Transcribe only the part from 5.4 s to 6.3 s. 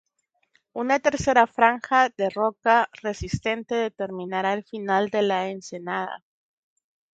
ensenada.